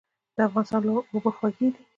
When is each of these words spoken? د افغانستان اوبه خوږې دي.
د 0.35 0.37
افغانستان 0.47 0.81
اوبه 1.11 1.31
خوږې 1.37 1.67
دي. 1.73 1.81